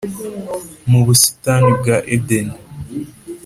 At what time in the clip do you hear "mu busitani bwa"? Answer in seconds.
0.89-1.97